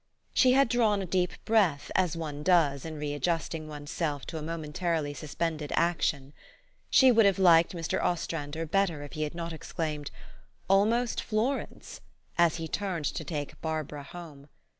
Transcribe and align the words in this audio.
She 0.33 0.53
had 0.53 0.67
drawn 0.67 1.03
a 1.03 1.05
deep 1.05 1.33
breath 1.45 1.91
as 1.93 2.17
one 2.17 2.41
does 2.41 2.85
in 2.85 2.97
re 2.97 3.13
adjusting 3.13 3.67
one's 3.67 3.91
self 3.91 4.25
to 4.25 4.39
a 4.39 4.41
momentarily 4.41 5.13
suspended 5.13 5.71
action. 5.75 6.33
She 6.89 7.11
would 7.11 7.27
have 7.27 7.37
liked 7.37 7.73
Mr. 7.75 8.01
Ostrander 8.03 8.65
better 8.65 9.03
if 9.03 9.13
he 9.13 9.21
had 9.21 9.35
not 9.35 9.53
exclaimed," 9.53 10.09
Almost 10.71 11.21
Florence!" 11.21 12.01
as 12.35 12.55
he 12.55 12.67
turned 12.67 13.05
to 13.13 13.23
take 13.23 13.61
Barbara 13.61 14.01
home. 14.01 14.47